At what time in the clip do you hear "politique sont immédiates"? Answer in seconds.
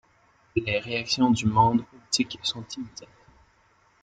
1.85-3.07